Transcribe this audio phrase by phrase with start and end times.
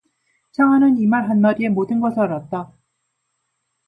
[0.51, 2.73] 창하는 이 말 한 마디에 모든 것을 알았다.